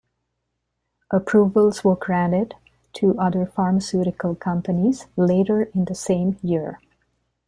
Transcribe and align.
Approvals 1.11 1.83
were 1.83 1.95
granted 1.95 2.55
to 2.93 3.15
other 3.19 3.45
pharmaceutical 3.45 4.33
companies 4.33 5.05
later 5.15 5.65
in 5.75 5.85
the 5.85 5.93
same 5.93 6.39
year. 6.41 6.79